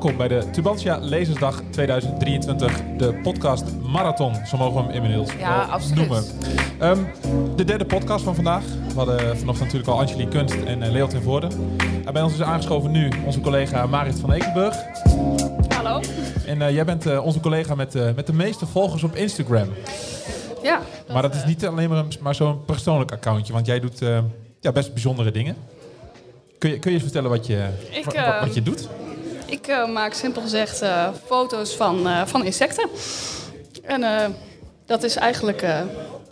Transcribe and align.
Welkom 0.00 0.18
bij 0.18 0.28
de 0.28 0.50
Tubantia 0.50 0.98
Lezersdag 0.98 1.62
2023, 1.70 2.80
de 2.96 3.14
podcast 3.14 3.64
Marathon, 3.82 4.34
zo 4.46 4.56
mogen 4.56 4.86
we 4.86 4.92
hem 4.92 5.02
inmiddels 5.02 5.32
ja, 5.38 5.68
wel 5.68 5.78
noemen. 5.94 6.24
Um, 6.82 7.06
de 7.56 7.64
derde 7.64 7.84
podcast 7.84 8.24
van 8.24 8.34
vandaag. 8.34 8.64
We 8.64 8.94
hadden 8.94 9.18
vanochtend 9.18 9.58
natuurlijk 9.58 9.88
al 9.88 10.00
Angelie 10.00 10.28
Kunst 10.28 10.54
en 10.54 10.82
uh, 10.82 10.90
Leo 10.90 11.06
ten 11.06 11.22
Voorde. 11.22 11.48
En 12.04 12.12
bij 12.12 12.22
ons 12.22 12.32
is 12.32 12.42
aangeschoven 12.42 12.90
nu 12.90 13.12
onze 13.24 13.40
collega 13.40 13.86
Marit 13.86 14.20
van 14.20 14.32
Ekenburg. 14.32 14.76
Hallo. 15.68 16.00
En 16.46 16.58
uh, 16.60 16.70
jij 16.70 16.84
bent 16.84 17.06
uh, 17.06 17.24
onze 17.24 17.40
collega 17.40 17.74
met, 17.74 17.94
met 18.16 18.26
de 18.26 18.32
meeste 18.32 18.66
volgers 18.66 19.02
op 19.02 19.16
Instagram. 19.16 19.68
Ja. 20.62 20.80
Dat 21.06 21.12
maar 21.12 21.22
dat 21.22 21.34
is 21.34 21.44
niet 21.44 21.66
alleen 21.66 21.88
maar, 21.88 22.04
maar 22.20 22.34
zo'n 22.34 22.64
persoonlijk 22.64 23.12
accountje, 23.12 23.52
want 23.52 23.66
jij 23.66 23.80
doet 23.80 23.98
ja, 24.60 24.72
best 24.72 24.92
bijzondere 24.92 25.30
dingen. 25.30 25.56
Kun 26.58 26.70
je, 26.70 26.78
kun 26.78 26.90
je 26.90 26.96
eens 26.96 27.04
vertellen 27.04 27.30
wat 27.30 27.46
je, 27.46 27.68
Ik, 27.90 28.04
wat, 28.04 28.14
wat 28.40 28.54
je 28.54 28.62
doet? 28.62 28.88
Ik 29.50 29.68
uh, 29.68 29.88
maak 29.88 30.12
simpel 30.12 30.42
gezegd 30.42 30.82
uh, 30.82 31.08
foto's 31.26 31.74
van, 31.76 32.06
uh, 32.06 32.22
van 32.26 32.44
insecten. 32.44 32.88
En 33.82 34.34
dat 34.86 35.02
is 35.02 35.16
eigenlijk 35.16 35.60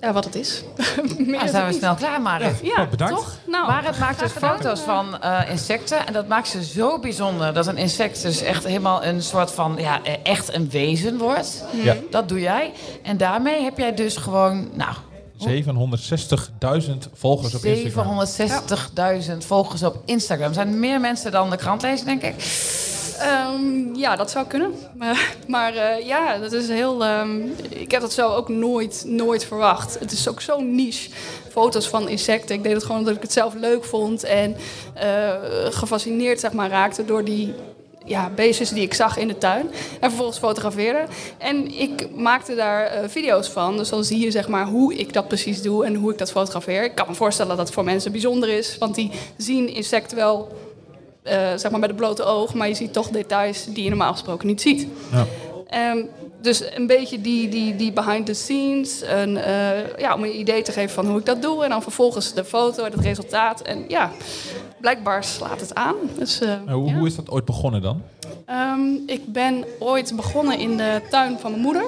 ja, 0.01 0.13
wat 0.13 0.25
het 0.25 0.35
is. 0.35 0.63
nou, 1.19 1.49
zijn 1.49 1.67
we 1.67 1.73
snel 1.73 1.95
klaar, 1.95 2.23
Marit. 2.23 2.61
Ja, 2.63 2.83
oh, 2.83 2.91
bedankt. 2.91 3.15
toch? 3.15 3.37
Nou, 3.47 3.67
Marit 3.67 3.99
maakt 3.99 4.21
dus 4.21 4.33
foto's 4.33 4.81
van 4.81 5.19
insecten. 5.49 6.07
En 6.07 6.13
dat 6.13 6.29
maakt 6.29 6.49
ze 6.49 6.65
zo 6.65 6.99
bijzonder. 6.99 7.55
Dat 7.55 7.67
een 7.67 7.77
insect 7.77 8.23
dus 8.23 8.41
echt 8.41 8.65
helemaal 8.65 9.05
een 9.05 9.23
soort 9.23 9.51
van... 9.51 9.77
Ja, 9.79 10.01
echt 10.23 10.55
een 10.55 10.71
wezen 10.71 11.19
wordt. 11.19 11.65
Ja. 11.83 11.97
Dat 12.11 12.29
doe 12.29 12.41
jij. 12.41 12.73
En 13.03 13.17
daarmee 13.17 13.63
heb 13.63 13.79
jij 13.79 13.95
dus 13.95 14.17
gewoon... 14.17 14.69
Nou, 14.75 14.95
760.000 15.39 15.51
volgers 17.15 17.55
op 17.55 17.65
Instagram. 17.65 18.27
760.000 19.31 19.37
volgers 19.39 19.83
op 19.83 20.03
Instagram. 20.05 20.53
Zijn 20.53 20.69
er 20.69 20.75
meer 20.75 21.01
mensen 21.01 21.33
dan 21.33 21.51
de 21.51 21.57
krant 21.57 21.83
lezen, 21.83 22.07
denk 22.07 22.23
ik? 22.23 22.35
Um, 23.23 23.95
ja, 23.97 24.17
dat 24.17 24.31
zou 24.31 24.47
kunnen. 24.47 24.75
Maar, 24.99 25.35
maar 25.47 25.75
uh, 25.75 26.07
ja, 26.07 26.39
dat 26.39 26.53
is 26.53 26.69
heel. 26.69 27.07
Um, 27.07 27.55
ik 27.69 27.91
heb 27.91 28.01
dat 28.01 28.13
zo 28.13 28.29
ook 28.29 28.49
nooit, 28.49 29.05
nooit 29.07 29.45
verwacht. 29.45 29.99
Het 29.99 30.13
is 30.13 30.29
ook 30.29 30.41
zo 30.41 30.61
niche. 30.61 31.11
Foto's 31.51 31.89
van 31.89 32.09
insecten. 32.09 32.55
Ik 32.55 32.63
deed 32.63 32.73
het 32.73 32.83
gewoon 32.83 32.99
omdat 32.99 33.15
ik 33.15 33.23
het 33.23 33.33
zelf 33.33 33.55
leuk 33.55 33.85
vond. 33.85 34.25
En 34.25 34.57
uh, 34.97 35.35
gefascineerd 35.71 36.41
zeg 36.41 36.53
maar, 36.53 36.71
raakte 36.71 37.05
door 37.05 37.25
die 37.25 37.55
ja, 38.05 38.31
beestjes 38.35 38.71
die 38.71 38.83
ik 38.83 38.95
zag 38.95 39.17
in 39.17 39.29
de 39.29 39.39
tuin. 39.39 39.71
En 40.01 40.09
vervolgens 40.09 40.39
fotografeerde. 40.39 41.05
En 41.39 41.79
ik 41.81 42.15
maakte 42.15 42.55
daar 42.55 43.03
uh, 43.03 43.09
video's 43.09 43.49
van. 43.49 43.77
Dus 43.77 43.89
dan 43.89 44.05
zie 44.05 44.19
je 44.19 44.31
zeg 44.31 44.49
maar 44.49 44.67
hoe 44.67 44.95
ik 44.95 45.13
dat 45.13 45.29
precies 45.29 45.63
doe 45.63 45.85
en 45.85 45.95
hoe 45.95 46.13
ik 46.13 46.19
dat 46.19 46.31
fotografeer. 46.31 46.85
Ik 46.85 46.95
kan 46.95 47.07
me 47.09 47.15
voorstellen 47.15 47.57
dat 47.57 47.67
dat 47.67 47.75
voor 47.75 47.85
mensen 47.85 48.13
bijzonder 48.13 48.49
is. 48.49 48.79
Want 48.79 48.95
die 48.95 49.11
zien 49.37 49.69
insecten 49.69 50.17
wel 50.17 50.53
uh, 51.31 51.37
zeg 51.57 51.71
maar 51.71 51.81
met 51.81 51.89
het 51.89 51.99
blote 51.99 52.25
oog, 52.25 52.55
maar 52.55 52.69
je 52.69 52.75
ziet 52.75 52.93
toch 52.93 53.09
details 53.09 53.65
die 53.65 53.83
je 53.83 53.89
normaal 53.89 54.13
gesproken 54.13 54.47
niet 54.47 54.61
ziet. 54.61 54.87
Ja. 55.13 55.27
Um, 55.93 56.09
dus 56.41 56.75
een 56.75 56.87
beetje 56.87 57.21
die, 57.21 57.49
die, 57.49 57.77
die 57.77 57.93
behind 57.93 58.27
the 58.27 58.35
scenes, 58.35 59.03
uh, 59.03 59.99
ja, 59.99 60.15
om 60.15 60.25
een 60.25 60.39
idee 60.39 60.63
te 60.63 60.73
geven 60.73 60.95
van 60.95 61.07
hoe 61.07 61.19
ik 61.19 61.27
dat 61.27 61.43
doe. 61.43 61.65
En 61.65 61.71
dan 61.71 61.83
vervolgens 61.83 62.35
de 62.35 62.45
foto 62.45 62.85
en 62.85 62.93
het 62.93 63.01
resultaat. 63.01 63.63
En 63.63 63.85
ja, 63.89 64.11
blijkbaar 64.81 65.25
slaat 65.25 65.61
het 65.61 65.75
aan. 65.75 65.95
Dus, 66.19 66.43
uh, 66.43 66.55
hoe, 66.67 66.89
ja. 66.89 66.95
hoe 66.95 67.07
is 67.07 67.17
dat 67.17 67.31
ooit 67.31 67.45
begonnen 67.45 67.83
dan? 67.83 68.03
Um, 68.51 69.03
ik 69.07 69.33
ben 69.33 69.65
ooit 69.79 70.13
begonnen 70.17 70.59
in 70.59 70.77
de 70.77 71.03
tuin 71.11 71.39
van 71.39 71.51
mijn 71.51 71.63
moeder. 71.63 71.85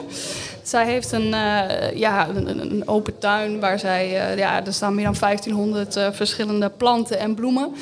Zij 0.63 0.85
heeft 0.85 1.13
een, 1.13 1.27
uh, 1.27 1.93
ja, 1.95 2.29
een, 2.29 2.61
een, 2.61 2.89
open 2.89 3.19
tuin 3.19 3.61
waar 3.61 3.79
zij, 3.79 4.33
uh, 4.33 4.39
ja, 4.39 4.67
er 4.67 4.73
staan 4.73 4.95
meer 4.95 5.05
dan 5.05 5.17
1500 5.21 5.97
uh, 5.97 6.09
verschillende 6.11 6.69
planten 6.69 7.19
en 7.19 7.35
bloemen. 7.35 7.75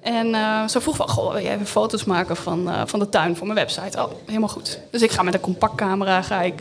En 0.00 0.34
ze 0.70 0.80
vroeg 0.80 0.96
van, 0.96 1.08
goh, 1.08 1.32
wil 1.32 1.42
jij 1.42 1.54
even 1.54 1.66
foto's 1.66 2.04
maken 2.04 2.36
van, 2.36 2.70
van 2.86 2.98
de 2.98 3.08
tuin 3.08 3.36
voor 3.36 3.46
mijn 3.46 3.58
website? 3.58 4.02
Oh, 4.02 4.10
helemaal 4.26 4.48
goed. 4.48 4.78
Dus 4.90 5.02
ik 5.02 5.10
ga 5.10 5.22
met 5.22 5.34
een 5.34 5.40
compactcamera 5.40 6.22
ga 6.22 6.40
ik, 6.40 6.60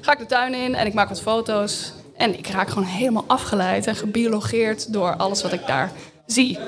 ga 0.00 0.12
ik 0.12 0.18
de 0.18 0.26
tuin 0.26 0.54
in 0.54 0.74
en 0.74 0.86
ik 0.86 0.94
maak 0.94 1.08
wat 1.08 1.20
foto's. 1.20 1.92
En 2.16 2.38
ik 2.38 2.46
raak 2.46 2.68
gewoon 2.68 2.84
helemaal 2.84 3.24
afgeleid 3.26 3.86
en 3.86 3.96
gebiologeerd 3.96 4.92
door 4.92 5.16
alles 5.16 5.42
wat 5.42 5.52
ik 5.52 5.66
daar 5.66 5.92
zie. 6.26 6.58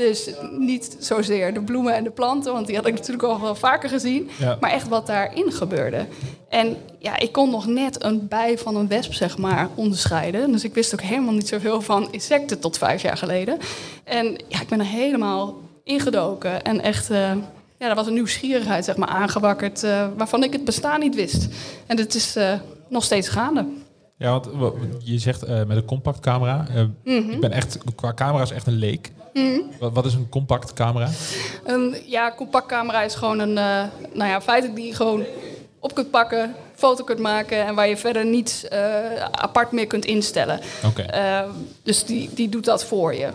Dus 0.00 0.30
niet 0.58 0.96
zozeer 0.98 1.54
de 1.54 1.62
bloemen 1.62 1.94
en 1.94 2.04
de 2.04 2.10
planten, 2.10 2.52
want 2.52 2.66
die 2.66 2.76
had 2.76 2.86
ik 2.86 2.94
natuurlijk 2.94 3.22
al 3.22 3.40
wel 3.40 3.54
vaker 3.54 3.88
gezien. 3.88 4.30
Ja. 4.38 4.56
Maar 4.60 4.70
echt 4.70 4.88
wat 4.88 5.06
daarin 5.06 5.52
gebeurde. 5.52 6.06
En 6.48 6.76
ja, 6.98 7.18
ik 7.18 7.32
kon 7.32 7.50
nog 7.50 7.66
net 7.66 8.04
een 8.04 8.28
bij 8.28 8.58
van 8.58 8.76
een 8.76 8.88
wesp, 8.88 9.12
zeg 9.12 9.38
maar, 9.38 9.68
onderscheiden. 9.74 10.52
Dus 10.52 10.64
ik 10.64 10.74
wist 10.74 10.92
ook 10.92 11.00
helemaal 11.00 11.32
niet 11.32 11.48
zoveel 11.48 11.80
van 11.80 12.12
insecten 12.12 12.60
tot 12.60 12.78
vijf 12.78 13.02
jaar 13.02 13.16
geleden. 13.16 13.58
En 14.04 14.36
ja, 14.48 14.60
ik 14.60 14.68
ben 14.68 14.78
er 14.78 14.86
helemaal 14.86 15.60
ingedoken. 15.84 16.62
En 16.62 16.80
echt, 16.80 17.10
uh, 17.10 17.32
ja, 17.78 17.88
er 17.88 17.94
was 17.94 18.06
een 18.06 18.14
nieuwsgierigheid, 18.14 18.84
zeg 18.84 18.96
maar, 18.96 19.08
aangewakkerd... 19.08 19.84
Uh, 19.84 20.06
waarvan 20.16 20.42
ik 20.42 20.52
het 20.52 20.64
bestaan 20.64 21.00
niet 21.00 21.14
wist. 21.14 21.48
En 21.86 21.96
het 21.96 22.14
is 22.14 22.36
uh, 22.36 22.52
nog 22.88 23.04
steeds 23.04 23.28
gaande. 23.28 23.66
Ja, 24.16 24.40
want 24.52 24.74
je 24.98 25.18
zegt 25.18 25.46
met 25.46 25.76
een 25.76 25.84
compact 25.84 26.20
camera. 26.20 26.66
Mm 26.74 26.94
-hmm. 27.04 27.30
Ik 27.30 27.40
ben 27.40 27.52
echt, 27.52 27.78
qua 27.94 28.14
camera 28.14 28.42
is 28.42 28.50
echt 28.50 28.66
een 28.66 28.78
leek. 28.78 29.10
Mm. 29.32 29.70
Wat, 29.78 29.92
wat, 29.92 30.06
is 30.06 30.14
een 30.14 30.28
compact 30.28 30.72
camera? 30.72 31.08
Een 31.64 31.96
ja, 32.06 32.32
compact 32.36 32.66
camera 32.66 33.02
is 33.02 33.14
gewoon 33.14 33.38
een, 33.38 33.56
uh, 33.56 33.82
nou 34.12 34.30
ja, 34.30 34.40
feitelijk 34.40 34.78
die 34.78 34.86
je 34.86 34.94
gewoon 34.94 35.24
op 35.78 35.94
kunt 35.94 36.10
pakken, 36.10 36.54
foto 36.74 37.04
kunt 37.04 37.18
maken 37.18 37.66
en 37.66 37.74
waar 37.74 37.88
je 37.88 37.96
verder 37.96 38.26
niets 38.26 38.64
uh, 38.64 39.14
apart 39.30 39.72
meer 39.72 39.86
kunt 39.86 40.04
instellen. 40.04 40.60
Okay. 40.84 41.42
Uh, 41.42 41.50
dus 41.82 42.04
die, 42.04 42.30
die 42.34 42.48
doet 42.48 42.64
dat 42.64 42.84
voor 42.84 43.14
je. 43.14 43.28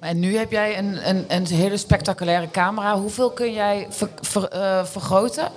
En 0.00 0.18
nu 0.18 0.36
heb 0.36 0.50
jij 0.50 0.78
een, 0.78 1.08
een, 1.08 1.24
een 1.28 1.46
hele 1.46 1.76
spectaculaire 1.76 2.50
camera. 2.50 2.98
Hoeveel 2.98 3.30
kun 3.30 3.52
jij 3.52 3.86
ver, 3.90 4.08
ver, 4.20 4.48
uh, 4.54 4.84
vergroten? 4.84 5.48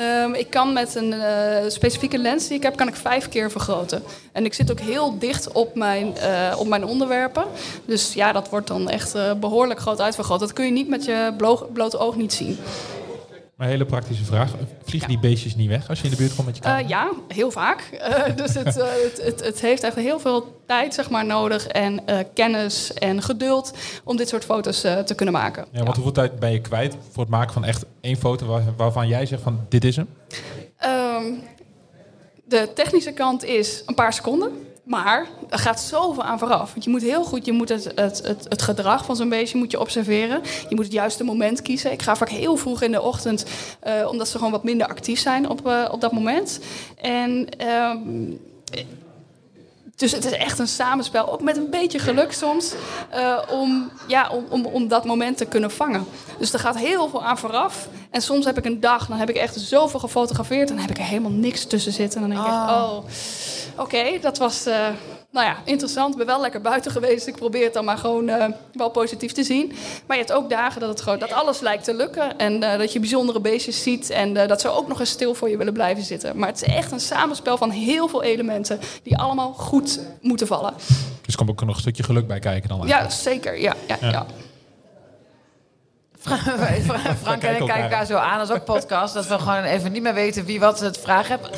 Um, 0.00 0.34
ik 0.34 0.50
kan 0.50 0.72
met 0.72 0.94
een 0.94 1.12
uh, 1.12 1.24
specifieke 1.68 2.18
lens 2.18 2.48
die 2.48 2.56
ik 2.56 2.62
heb, 2.62 2.76
kan 2.76 2.88
ik 2.88 2.94
vijf 2.94 3.28
keer 3.28 3.50
vergroten. 3.50 4.02
En 4.32 4.44
ik 4.44 4.54
zit 4.54 4.70
ook 4.70 4.80
heel 4.80 5.18
dicht 5.18 5.52
op 5.52 5.74
mijn, 5.74 6.14
uh, 6.16 6.58
op 6.58 6.66
mijn 6.66 6.84
onderwerpen. 6.84 7.44
Dus 7.84 8.12
ja, 8.12 8.32
dat 8.32 8.48
wordt 8.48 8.66
dan 8.66 8.88
echt 8.88 9.14
uh, 9.14 9.32
behoorlijk 9.32 9.80
groot 9.80 10.00
uitvergroot. 10.00 10.40
Dat 10.40 10.52
kun 10.52 10.64
je 10.64 10.70
niet 10.70 10.88
met 10.88 11.04
je 11.04 11.34
blote 11.72 11.98
oog 11.98 12.16
niet 12.16 12.32
zien. 12.32 12.58
Maar 13.60 13.68
een 13.68 13.74
hele 13.74 13.88
praktische 13.88 14.24
vraag. 14.24 14.54
Vliegen 14.82 15.10
ja. 15.10 15.20
die 15.20 15.30
beestjes 15.30 15.56
niet 15.56 15.68
weg 15.68 15.88
als 15.88 15.98
je 15.98 16.04
in 16.04 16.10
de 16.10 16.16
buurt 16.16 16.34
komt 16.34 16.46
met 16.46 16.56
je 16.56 16.62
camera? 16.62 16.82
Uh, 16.82 16.88
ja, 16.88 17.10
heel 17.28 17.50
vaak. 17.50 17.90
Uh, 17.92 18.36
dus 18.44 18.54
het, 18.54 18.76
uh, 18.76 18.84
het, 18.84 19.20
het, 19.22 19.44
het, 19.44 19.60
heeft 19.60 19.82
echt 19.82 19.94
heel 19.94 20.18
veel 20.20 20.60
tijd 20.66 20.94
zeg 20.94 21.10
maar, 21.10 21.26
nodig 21.26 21.66
en 21.66 22.04
kennis 22.34 22.92
en 22.92 23.22
geduld 23.22 23.72
om 24.04 24.16
dit 24.16 24.28
soort 24.28 24.44
foto's 24.44 24.80
te 24.80 25.12
kunnen 25.16 25.34
maken. 25.34 25.66
Ja, 25.70 25.76
want 25.76 25.88
ja. 25.88 25.94
hoeveel 25.94 26.12
tijd 26.12 26.38
ben 26.38 26.52
je 26.52 26.60
kwijt 26.60 26.96
voor 27.10 27.22
het 27.22 27.32
maken 27.32 27.52
van 27.52 27.64
echt 27.64 27.84
één 28.00 28.16
foto 28.16 28.46
waar, 28.46 28.62
waarvan 28.76 29.08
jij 29.08 29.26
zegt 29.26 29.42
van 29.42 29.66
dit 29.68 29.84
is 29.84 29.96
hem? 29.96 30.08
Um, 30.84 31.42
de 32.44 32.70
technische 32.74 33.12
kant 33.12 33.44
is 33.44 33.82
een 33.86 33.94
paar 33.94 34.12
seconden. 34.12 34.52
Maar 34.90 35.26
er 35.48 35.58
gaat 35.58 35.80
zoveel 35.80 36.22
aan 36.22 36.38
vooraf. 36.38 36.72
Want 36.72 36.84
je 36.84 36.90
moet 36.90 37.02
heel 37.02 37.24
goed 37.24 37.44
je 37.44 37.52
moet 37.52 37.68
het, 37.68 37.92
het, 37.94 38.22
het, 38.48 38.62
gedrag 38.62 39.04
van 39.04 39.16
zo'n 39.16 39.28
beestje 39.28 39.58
moet 39.58 39.70
je 39.70 39.80
observeren. 39.80 40.40
Je 40.68 40.74
moet 40.74 40.84
het 40.84 40.92
juiste 40.92 41.24
moment 41.24 41.62
kiezen. 41.62 41.92
Ik 41.92 42.02
ga 42.02 42.16
vaak 42.16 42.28
heel 42.28 42.56
vroeg 42.56 42.82
in 42.82 42.92
de 42.92 43.00
ochtend, 43.00 43.44
uh, 43.86 44.08
omdat 44.08 44.28
ze 44.28 44.36
gewoon 44.36 44.52
wat 44.52 44.64
minder 44.64 44.86
actief 44.86 45.20
zijn 45.20 45.48
op, 45.48 45.66
uh, 45.66 45.88
op 45.90 46.00
dat 46.00 46.12
moment. 46.12 46.60
En 47.00 47.48
um, 47.68 48.40
dus 50.00 50.12
het 50.12 50.24
is 50.24 50.32
echt 50.32 50.58
een 50.58 50.68
samenspel, 50.68 51.32
ook 51.32 51.42
met 51.42 51.56
een 51.56 51.70
beetje 51.70 51.98
geluk 51.98 52.32
soms, 52.32 52.72
uh, 53.14 53.38
om, 53.50 53.90
ja, 54.06 54.28
om, 54.28 54.44
om, 54.48 54.66
om 54.66 54.88
dat 54.88 55.04
moment 55.04 55.36
te 55.36 55.44
kunnen 55.44 55.70
vangen. 55.70 56.06
Dus 56.38 56.52
er 56.52 56.58
gaat 56.58 56.78
heel 56.78 57.08
veel 57.08 57.24
aan 57.24 57.38
vooraf. 57.38 57.88
En 58.10 58.22
soms 58.22 58.44
heb 58.44 58.58
ik 58.58 58.64
een 58.64 58.80
dag, 58.80 59.06
dan 59.06 59.16
heb 59.16 59.28
ik 59.28 59.36
echt 59.36 59.60
zoveel 59.60 60.00
gefotografeerd, 60.00 60.68
en 60.68 60.74
dan 60.74 60.84
heb 60.84 60.90
ik 60.90 60.98
er 60.98 61.08
helemaal 61.08 61.30
niks 61.30 61.64
tussen 61.64 61.92
zitten. 61.92 62.22
En 62.22 62.28
dan 62.28 62.36
denk 62.36 62.52
ik, 62.52 62.52
oh, 62.52 62.96
oké, 62.96 63.82
okay, 63.82 64.20
dat 64.20 64.38
was, 64.38 64.66
uh, 64.66 64.86
nou 65.32 65.46
ja, 65.46 65.56
interessant. 65.64 66.10
Ik 66.12 66.16
ben 66.18 66.26
wel 66.26 66.40
lekker 66.40 66.60
buiten 66.60 66.90
geweest. 66.90 67.26
Ik 67.26 67.36
probeer 67.36 67.64
het 67.64 67.72
dan 67.72 67.84
maar 67.84 67.98
gewoon 67.98 68.28
eh, 68.28 68.46
wel 68.72 68.90
positief 68.90 69.32
te 69.32 69.42
zien. 69.44 69.66
Maar 70.06 70.16
je 70.16 70.22
hebt 70.22 70.34
ook 70.36 70.50
dagen 70.50 70.80
dat, 70.80 70.88
het 70.88 71.00
gewoon, 71.00 71.18
dat 71.18 71.32
alles 71.32 71.60
lijkt 71.60 71.84
te 71.84 71.94
lukken. 71.94 72.38
En 72.38 72.62
eh, 72.62 72.78
dat 72.78 72.92
je 72.92 73.00
bijzondere 73.00 73.40
beestjes 73.40 73.82
ziet. 73.82 74.10
En 74.10 74.36
eh, 74.36 74.48
dat 74.48 74.60
ze 74.60 74.68
ook 74.68 74.88
nog 74.88 75.00
eens 75.00 75.10
stil 75.10 75.34
voor 75.34 75.50
je 75.50 75.56
willen 75.56 75.72
blijven 75.72 76.04
zitten. 76.04 76.38
Maar 76.38 76.48
het 76.48 76.62
is 76.62 76.74
echt 76.74 76.92
een 76.92 77.00
samenspel 77.00 77.56
van 77.56 77.70
heel 77.70 78.08
veel 78.08 78.22
elementen. 78.22 78.78
Die 79.02 79.18
allemaal 79.18 79.52
goed 79.52 80.00
moeten 80.20 80.46
vallen. 80.46 80.74
Dus 81.22 81.32
er 81.32 81.36
komt 81.36 81.50
ook 81.50 81.60
nog 81.64 81.74
een 81.74 81.80
stukje 81.80 82.02
geluk 82.02 82.26
bij 82.26 82.38
kijken 82.38 82.68
dan 82.68 82.78
Ja, 82.78 82.98
eigenlijk. 82.98 83.12
zeker. 83.12 83.60
Ja, 83.60 83.74
ja, 83.88 83.96
Ja. 84.00 84.10
ja. 84.10 84.26
Frank 86.22 87.42
en 87.42 87.50
ik 87.50 87.58
kijken 87.58 87.82
elkaar 87.82 88.06
zo 88.06 88.16
aan, 88.16 88.40
als 88.40 88.50
ook 88.50 88.64
podcast. 88.64 89.14
Dat 89.14 89.26
we 89.26 89.38
gewoon 89.38 89.62
even 89.62 89.92
niet 89.92 90.02
meer 90.02 90.14
weten 90.14 90.44
wie 90.44 90.60
wat 90.60 90.80
het 90.80 90.98
vragen, 90.98 91.30
heb, 91.40 91.56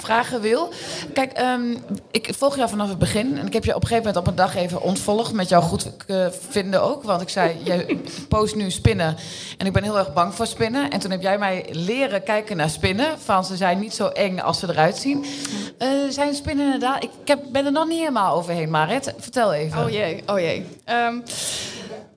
vragen 0.00 0.40
wil. 0.40 0.72
Kijk, 1.14 1.32
ehm, 1.32 1.76
ik 2.10 2.34
volg 2.36 2.56
jou 2.56 2.68
vanaf 2.68 2.88
het 2.88 2.98
begin. 2.98 3.38
En 3.38 3.46
ik 3.46 3.52
heb 3.52 3.64
je 3.64 3.74
op 3.74 3.82
een 3.82 3.88
gegeven 3.88 4.06
moment 4.06 4.26
op 4.26 4.26
een 4.26 4.44
dag 4.44 4.56
even 4.56 4.82
ontvolgd. 4.82 5.32
Met 5.32 5.48
jou 5.48 5.62
goed 5.62 5.90
eh, 6.06 6.26
vinden 6.48 6.82
ook. 6.82 7.02
Want 7.02 7.20
ik 7.20 7.28
zei, 7.28 7.56
jij 7.62 7.98
post 8.28 8.54
nu 8.54 8.70
spinnen. 8.70 9.16
En 9.58 9.66
ik 9.66 9.72
ben 9.72 9.82
heel 9.82 9.98
erg 9.98 10.12
bang 10.12 10.34
voor 10.34 10.46
spinnen. 10.46 10.90
En 10.90 11.00
toen 11.00 11.10
heb 11.10 11.22
jij 11.22 11.38
mij 11.38 11.66
leren 11.70 12.22
kijken 12.22 12.56
naar 12.56 12.70
spinnen. 12.70 13.06
Van 13.24 13.44
ze 13.44 13.56
zijn 13.56 13.78
niet 13.78 13.94
zo 13.94 14.08
eng 14.08 14.38
als 14.38 14.58
ze 14.58 14.68
eruit 14.68 14.96
zien. 14.96 15.24
Eh, 15.78 15.88
zijn 16.08 16.34
spinnen 16.34 16.64
inderdaad... 16.64 17.02
Ik 17.02 17.10
heb, 17.24 17.40
ben 17.52 17.66
er 17.66 17.72
nog 17.72 17.86
niet 17.86 17.98
helemaal 17.98 18.36
overheen, 18.36 18.70
Marit. 18.70 19.14
Vertel 19.18 19.52
even. 19.52 19.84
Oh 19.84 19.90
jee, 19.90 20.22
oh 20.26 20.38
jee. 20.38 20.66
Ehm, 20.84 21.14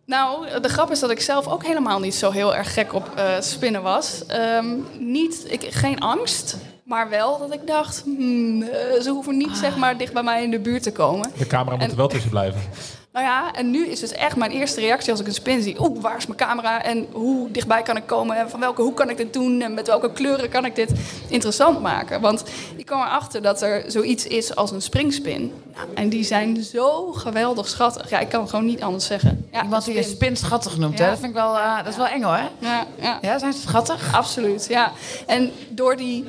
nou, 0.08 0.60
de 0.62 0.70
grap 0.70 0.92
is 0.92 1.00
dat 1.00 1.10
ik 1.12 1.20
zelf 1.22 1.48
ook 1.48 1.66
helemaal 1.66 2.00
niet 2.00 2.16
zo 2.16 2.32
heel 2.32 2.56
erg 2.56 2.74
gek 2.74 2.94
op 2.94 3.12
eh, 3.16 3.26
spinnen 3.40 3.82
was. 3.82 4.26
Ehm, 4.28 4.66
niet, 5.00 5.46
ik, 5.48 5.68
geen 5.74 6.00
angst, 6.00 6.58
maar 6.84 7.10
wel 7.10 7.38
dat 7.40 7.54
ik 7.54 7.68
dacht... 7.68 8.02
hmm, 8.06 8.62
eh, 8.62 9.02
ze 9.02 9.10
hoeven 9.10 9.38
niet 9.38 9.58
zeg 9.58 9.78
maar 9.78 9.98
dicht 9.98 10.14
bij 10.14 10.24
mij 10.24 10.44
in 10.44 10.52
de 10.52 10.60
buurt 10.60 10.84
te 10.84 10.92
komen. 10.92 11.32
De 11.38 11.48
camera 11.48 11.76
moet 11.76 11.84
En- 11.84 11.90
er 11.90 11.96
wel 11.96 12.08
tussen 12.08 12.30
blijven. 12.30 12.62
Nou 13.18 13.30
ja, 13.30 13.54
en 13.54 13.72
nu 13.72 13.88
is 13.88 14.00
dus 14.00 14.12
echt 14.12 14.36
mijn 14.36 14.52
eerste 14.52 14.80
reactie 14.80 15.12
als 15.12 15.20
ik 15.20 15.28
een 15.28 15.34
spin 15.34 15.62
zie. 15.62 15.82
Oeh, 15.82 16.02
waar 16.02 16.18
is 16.18 16.26
mijn 16.26 16.38
camera 16.38 16.84
en 16.84 17.08
hoe 17.12 17.52
dichtbij 17.52 17.82
kan 17.82 17.98
ik 17.98 18.06
komen 18.06 18.38
en 18.38 18.50
van 18.50 18.60
welke 18.60 18.82
hoek 18.82 18.96
kan 18.96 19.10
ik 19.10 19.18
dit 19.18 19.34
doen 19.34 19.62
en 19.62 19.74
met 19.74 19.88
welke 19.88 20.12
kleuren 20.12 20.50
kan 20.50 20.66
ik 20.66 20.76
dit 20.76 20.92
interessant 21.28 21.82
maken. 21.82 22.22
Want 22.22 22.44
ik 22.76 22.86
kwam 22.86 23.02
erachter 23.02 23.42
dat 23.42 23.62
er 23.62 23.84
zoiets 23.88 24.28
is 24.28 24.56
als 24.56 24.72
een 24.72 24.82
springspin. 24.82 25.54
Nou, 25.76 25.88
en 25.94 26.10
die 26.10 26.24
zijn 26.24 26.64
zo 26.64 27.12
geweldig 27.12 27.68
schattig. 27.68 28.10
Ja, 28.10 28.20
ik 28.20 28.30
kan 28.30 28.50
gewoon 28.50 28.66
niet 28.66 28.82
anders 28.82 29.06
zeggen. 29.06 29.48
Ja, 29.52 29.64
Iemand 29.64 29.86
die 29.86 29.98
een 29.98 30.04
spin. 30.04 30.36
schattig 30.36 30.78
noemt, 30.78 30.98
hè? 30.98 31.04
Ja. 31.04 31.10
Dat 31.10 31.20
vind 31.20 31.32
ik 31.32 31.38
wel, 31.38 31.58
eh, 31.58 31.78
dat 31.78 31.88
is 31.88 31.98
wel 31.98 32.08
eng 32.08 32.22
hoor. 32.24 32.40
Ja, 32.60 32.86
ja. 33.02 33.18
Ja, 33.22 33.40
zijn 33.40 33.54
ze 33.54 33.60
schattig? 33.60 34.16
Absoluut, 34.16 34.66
ja. 34.70 34.92
En 35.28 35.52
door 35.70 35.96
die... 35.96 36.26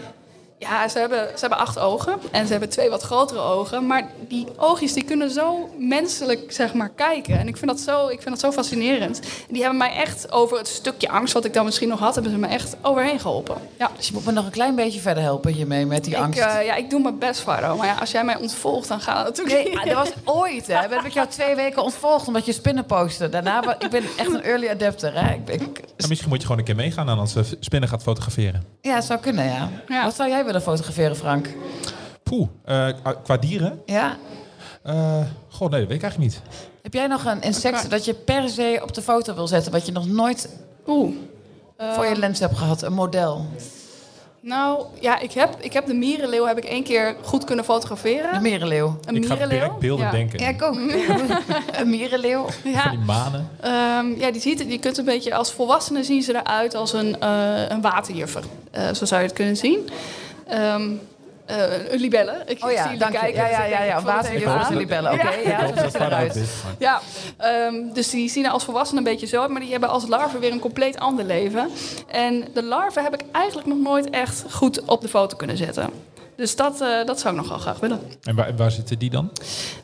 Ja, 0.60 0.88
ze 0.88 0.98
hebben, 0.98 1.18
ze 1.34 1.40
hebben 1.40 1.58
acht 1.58 1.78
ogen 1.78 2.18
en 2.30 2.44
ze 2.44 2.50
hebben 2.50 2.68
twee 2.70 2.90
wat 2.90 3.02
grotere 3.02 3.40
ogen. 3.40 3.86
Maar 3.86 4.10
die 4.28 4.46
oogjes 4.56 4.92
die 4.92 5.04
kunnen 5.04 5.30
zo 5.30 5.70
menselijk 5.78 6.52
zeg 6.52 6.74
maar, 6.74 6.88
kijken. 6.88 7.38
En 7.38 7.48
ik 7.48 7.56
vind, 7.56 7.70
dat 7.70 7.80
zo, 7.80 8.08
ik 8.08 8.22
vind 8.22 8.28
dat 8.30 8.40
zo 8.40 8.50
fascinerend. 8.52 9.18
En 9.20 9.26
die 9.48 9.60
hebben 9.60 9.78
mij 9.78 9.92
echt 9.92 10.32
over 10.32 10.58
het 10.58 10.68
stukje 10.68 11.08
angst 11.08 11.32
wat 11.34 11.44
ik 11.44 11.52
dan 11.52 11.64
misschien 11.64 11.88
nog 11.88 11.98
had... 11.98 12.14
hebben 12.14 12.32
ze 12.32 12.38
me 12.38 12.46
echt 12.46 12.76
overheen 12.82 13.20
geholpen. 13.20 13.56
Ja. 13.78 13.90
Dus 13.96 14.06
je 14.06 14.12
moet 14.14 14.24
me 14.24 14.32
nog 14.32 14.44
een 14.44 14.50
klein 14.50 14.74
beetje 14.74 15.00
verder 15.00 15.22
helpen 15.22 15.52
hiermee 15.52 15.86
met 15.86 16.04
die 16.04 16.14
Ik, 16.14 16.20
angst. 16.20 16.38
eh, 16.40 16.64
ja, 16.64 16.74
ik 16.74 16.90
doe 16.90 17.00
mijn 17.00 17.18
best, 17.18 17.40
Faro. 17.40 17.76
Maar 17.76 17.86
ja, 17.86 17.94
als 18.00 18.10
jij 18.10 18.24
mij 18.24 18.36
ontvolgt, 18.36 18.88
dan 18.88 19.00
gaat 19.00 19.26
het 19.26 19.36
natuurlijk 19.36 19.64
Nee, 19.64 19.84
niet. 19.84 19.94
ah, 19.94 20.02
dat 20.04 20.14
was 20.24 20.34
ooit, 20.36 20.66
hè. 20.66 20.84
Ik 20.84 20.90
heb 21.02 21.12
jou 21.12 21.28
twee 21.28 21.54
weken 21.54 21.82
ontvolgd 21.82 22.26
omdat 22.26 22.46
je 22.46 22.52
spinnen 22.52 22.84
postte. 22.84 23.28
Daarna, 23.28 23.76
ik 23.78 23.90
ben 23.90 24.02
echt 24.16 24.34
een 24.34 24.42
early 24.42 24.68
adapter, 24.68 25.24
hè. 25.24 25.32
Ik, 25.34 25.44
ben- 25.44 25.54
ik- 25.60 25.78
En 25.96 26.08
misschien 26.08 26.28
moet 26.28 26.38
je 26.40 26.42
gewoon 26.46 26.58
een 26.58 26.64
keer 26.66 26.76
meegaan 26.76 27.06
dan 27.06 27.18
als 27.18 27.32
ze 27.32 27.56
spinnen 27.60 27.88
gaat 27.88 28.02
fotograferen. 28.02 28.62
ja, 28.80 28.94
het 28.94 29.04
zou 29.04 29.20
kunnen, 29.20 29.44
ja. 29.44 29.68
Ja. 29.88 30.04
Wat 30.04 30.14
zou 30.14 30.28
jij 30.28 30.44
willen 30.48 30.62
fotograferen, 30.62 31.16
Frank? 31.16 31.48
Poeh, 32.22 32.48
eh, 32.64 32.88
qua 33.24 33.36
dieren? 33.36 33.82
Ja? 33.86 34.16
Eh 34.82 35.20
goh, 35.48 35.70
nee, 35.70 35.80
dat 35.80 35.88
weet 35.88 35.96
ik 35.96 36.02
eigenlijk 36.02 36.18
niet. 36.18 36.42
Heb 36.82 36.94
jij 36.94 37.06
nog 37.06 37.24
een 37.24 37.42
insect 37.42 37.90
dat 37.90 38.04
je 38.04 38.14
per 38.14 38.48
se 38.48 38.78
op 38.82 38.94
de 38.94 39.02
foto 39.02 39.34
wil 39.34 39.46
zetten... 39.46 39.72
wat 39.72 39.86
je 39.86 39.92
nog 39.92 40.06
nooit 40.06 40.48
Oeh. 40.86 41.14
voor 41.78 42.06
je 42.06 42.16
lens 42.16 42.40
hebt 42.40 42.56
gehad? 42.56 42.82
Een 42.82 42.92
model? 42.92 43.46
Nou, 44.40 44.84
ja, 45.00 45.18
ik 45.18 45.32
heb, 45.32 45.56
ik 45.60 45.72
heb 45.72 45.86
de 45.86 45.94
mierenleeuw 45.94 46.46
heb 46.46 46.58
ik 46.58 46.64
één 46.64 46.82
keer 46.82 47.16
goed 47.22 47.44
kunnen 47.44 47.64
fotograferen. 47.64 48.34
Een 48.34 48.42
mierenleeuw. 48.42 48.98
Een 49.04 49.16
ik 49.16 49.26
ga 49.26 49.34
mierenleeuw. 49.34 49.58
direct 49.58 49.78
beelden 49.78 50.04
ja. 50.04 50.10
denken. 50.10 50.38
Ja, 50.38 50.48
ik 50.48 50.62
ook. 50.62 50.74
een 51.80 51.90
mierenleeuw. 51.90 52.46
Van 52.62 52.70
Ja, 52.70 52.90
die 52.90 52.98
manen. 52.98 53.48
Ehm, 53.60 54.20
ja 54.20 54.30
die 54.30 54.40
ziet, 54.40 54.64
je 54.68 54.78
kunt 54.78 54.98
een 54.98 55.04
beetje 55.04 55.34
als 55.34 55.52
volwassenen 55.52 56.04
zien 56.04 56.22
ze 56.22 56.36
eruit 56.36 56.74
als 56.74 56.92
een, 56.92 57.20
eh 57.20 57.68
een 57.68 57.80
waterjuffer. 57.80 58.42
Eh, 58.70 58.94
zo 58.94 59.04
zou 59.04 59.20
je 59.20 59.26
het 59.26 59.36
kunnen 59.36 59.56
zien. 59.56 59.88
Ehm, 60.48 60.90
eh, 61.46 61.92
een 61.92 62.00
libelle. 62.00 62.42
Ik 62.46 62.62
Oh 62.62 62.68
zie 62.68 62.76
ja, 62.76 62.84
jullie 62.84 62.98
dank 62.98 63.12
je. 63.12 63.18
kijken. 63.18 63.40
Ja, 63.42 63.48
ja, 63.48 63.58
dus 63.62 63.68
ja, 63.70 63.82
ja. 63.82 63.94
ik 63.96 64.00
vul 64.00 64.12
het 64.12 64.16
Waterjuffer 64.16 64.48
even 64.50 64.60
is 64.60 64.66
aan. 64.66 64.72
een 64.72 64.78
libelle. 64.78 65.12
Oké, 65.12 65.28
Ja. 65.48 65.66
dat 65.66 65.84
ziet 65.92 65.94
eruit 66.00 66.36
is. 66.36 66.48
Ja, 66.78 67.00
ehm, 67.36 67.74
dus 67.92 68.10
die 68.10 68.28
zien 68.30 68.44
er 68.44 68.50
als 68.50 68.64
volwassenen 68.64 69.04
een 69.04 69.10
beetje 69.10 69.26
zo 69.26 69.40
uit, 69.40 69.50
maar 69.50 69.60
die 69.60 69.70
hebben 69.70 69.88
als 69.88 70.06
larven 70.06 70.40
weer 70.40 70.52
een 70.52 70.58
compleet 70.60 70.98
ander 70.98 71.24
leven. 71.24 71.70
En 72.06 72.44
de 72.54 72.62
larven 72.62 73.02
heb 73.02 73.14
ik 73.14 73.20
eigenlijk 73.32 73.66
nog 73.68 73.78
nooit 73.78 74.10
echt 74.10 74.44
goed 74.50 74.82
op 74.84 75.00
de 75.00 75.08
foto 75.08 75.36
kunnen 75.36 75.56
zetten. 75.56 75.90
Dus 76.36 76.56
dat, 76.56 76.80
eh, 76.80 77.04
dat 77.04 77.20
zou 77.20 77.34
ik 77.34 77.40
nog 77.40 77.48
wel 77.48 77.58
graag 77.58 77.80
willen. 77.80 78.00
En 78.22 78.34
waar, 78.36 78.56
waar 78.56 78.70
zitten 78.70 78.98
die 78.98 79.10
dan? 79.10 79.30